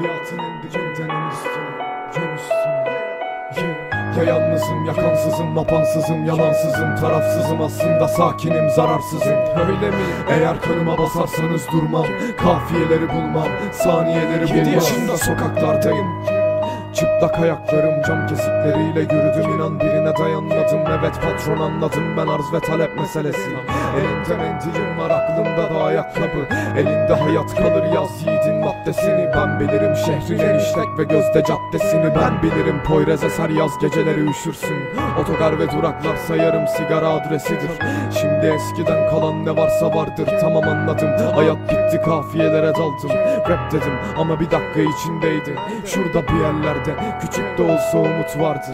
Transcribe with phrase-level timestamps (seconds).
[0.00, 1.70] Hayatın en dibinde en üstüne
[2.16, 2.90] Yön üstüne.
[4.18, 9.36] Ya yalnızım, ya kansızım, vapansızım, yalansızım, tarafsızım Aslında sakinim, zararsızım.
[9.56, 10.04] Öyle mi?
[10.30, 14.56] Eğer kanıma basarsanız durmam Kafiyeleri bulmam, saniyeleri bulmam.
[14.56, 16.39] 7 yaşında sokaklardayım
[17.20, 19.54] Çıplak ayaklarım cam kesikleriyle yürüdüm.
[19.54, 20.80] İnan birine dayanmadım.
[21.00, 23.50] Evet patron anladım ben arz ve talep meselesi.
[23.98, 26.46] Elimde mendilim var aklımda da ayakkabı.
[26.78, 29.30] Elinde hayat kalır yaz yiğidin maddesini.
[29.36, 32.14] Ben bilirim şehrin en işlek ve gözde caddesini.
[32.16, 34.76] Ben bilirim Poyraz eser yaz geceleri üşürsün.
[35.20, 37.70] Otogar ve duraklar sayarım sigara adresidir.
[38.20, 41.10] Şimdi eskiden kalan ne varsa vardır Tamam anladım.
[41.34, 41.58] Hayat
[41.90, 43.10] bitti kafiyelere daldım.
[43.48, 45.54] Rap dedim ama bir dakika içindeydi.
[45.86, 46.90] Şurada bir yerlerde
[47.20, 48.66] küçük de olsa umut vardı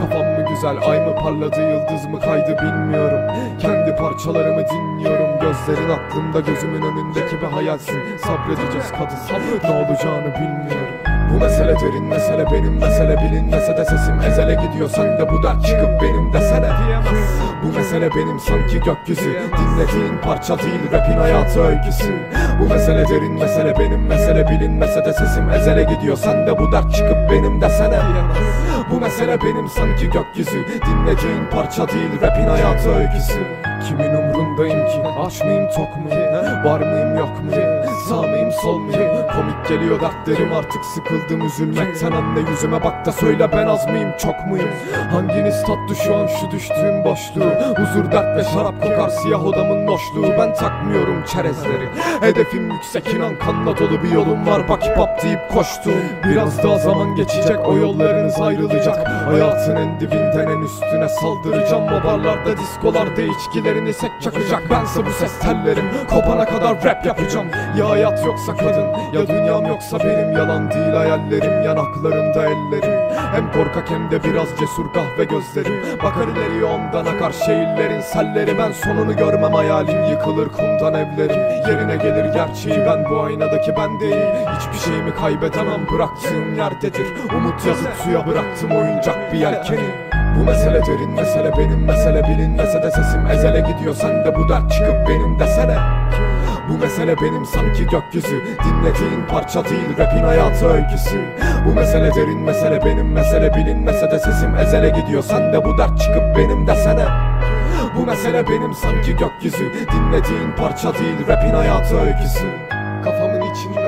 [0.00, 3.20] Kafam mı güzel ay mı parladı yıldız mı kaydı bilmiyorum.
[3.58, 5.40] Kendi parçalarımı dinliyorum.
[5.40, 7.98] Gözlerin aklımda gözümün önündeki bir hayalsin.
[8.24, 9.18] Sabredeceğiz kadın.
[9.64, 11.06] Ne olacağını bilmiyorum.
[11.32, 14.88] Bu mesele derin mesele benim mesele bilinmese de sesim ezele gidiyor.
[14.88, 16.38] Sen de bu dert çıkıp benim Bu
[17.96, 19.36] mesele benim sanki gökyüzü.
[19.58, 22.14] Dinlediğin parça değil rapin hayatı öyküsü
[22.60, 26.16] Bu mesele derin mesele benim mesele bilinmese de sesim ezele gidiyor.
[26.16, 27.98] Sen de bu dert çıkıp benim desene.
[28.90, 30.64] Bu mesele benim sanki gökyüzü.
[30.86, 33.40] Dinlediğin parça değil rapin hayatı öyküsü
[33.88, 35.02] Kimin umrundayım ki?
[35.26, 40.52] Aç mıyım tok muyum Var mıyım yok muyum Sağ mıyım sol muyum Komik geliyor dertlerim
[40.52, 40.84] artık.
[40.84, 44.68] Sıkıldım üzülmekten Anne yüzüme bak da söyle ben az mıyım çok muyum?
[45.10, 47.50] Hanginiz tatlı şu an şu düştüğüm boşluğu?
[47.76, 51.88] Huzur dert ve şarap kokar siyah odamın loşluğu Ben takmıyorum çerezleri.
[52.20, 54.68] Hedefim yüksek inan kanla dolu bir yolum var.
[54.68, 55.94] Bak hip deyip koştum.
[56.24, 59.08] Biraz daha zaman geçecek o yollarınız ayrılacak.
[59.08, 61.84] Hayatın en dibinden en üstüne saldıracağım.
[61.84, 63.22] O barlarda diskolarda
[63.76, 64.70] içkilerini sek çakacak.
[64.70, 65.84] Bense bu ses tellerim.
[66.10, 67.46] Kopana kadar rap yapacağım.
[67.78, 70.32] Ya hayat yoksa kadın ya dünyam yoksa benim.
[70.32, 73.10] Yalan değil hayallerim yanaklarımda ellerim.
[73.34, 75.98] Hem korkak hem de biraz cesur kahve gözlerim.
[76.02, 78.58] Bakar ileriye ondan akar şehirlerin selleri.
[78.58, 81.40] Ben sonunu görmem hayalim yıkılır kumdan evlerim.
[81.68, 84.24] Yerine gelir gerçeği ben bu aynadaki ben değil.
[84.58, 87.06] Hiçbir şeyimi kaybedemem bıraktığım yerdedir.
[87.36, 90.05] Umut yazıp suya bıraktım oyuncak bir yelkeni
[90.36, 94.72] bu mesele derin mesele benim mesele bilinmese de sesim ezele gidiyor sen de bu dert
[94.72, 95.76] çıkıp benim desene.
[96.68, 98.42] Bu mesele benim sanki gökyüzü.
[98.64, 101.20] Dinlediğin parça değil rapin hayatı öyküsü.
[101.66, 106.00] Bu mesele derin mesele benim mesele bilinmese de sesim ezele gidiyor sen de bu dert
[106.00, 107.04] çıkıp benim desene.
[107.96, 109.72] Bu mesele benim sanki gökyüzü.
[109.92, 112.46] Dinlediğin parça değil rapin hayatı öyküsü.
[113.04, 113.85] Kafamın içindeler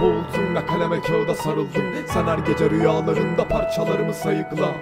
[0.00, 1.82] Boğuldum ve kaleme kağıda sarıldım.
[2.06, 4.74] Sen her gece rüyalarında parçalarımı sayıkla